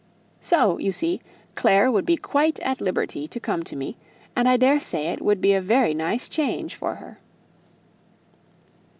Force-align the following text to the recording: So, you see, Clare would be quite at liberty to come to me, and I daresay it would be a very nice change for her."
So, 0.39 0.79
you 0.79 0.91
see, 0.91 1.21
Clare 1.53 1.91
would 1.91 2.07
be 2.07 2.17
quite 2.17 2.59
at 2.61 2.81
liberty 2.81 3.27
to 3.27 3.39
come 3.39 3.61
to 3.61 3.75
me, 3.75 3.97
and 4.35 4.49
I 4.49 4.57
daresay 4.57 5.03
it 5.09 5.21
would 5.21 5.41
be 5.41 5.53
a 5.53 5.61
very 5.61 5.93
nice 5.93 6.27
change 6.27 6.73
for 6.75 6.95
her." 6.95 7.19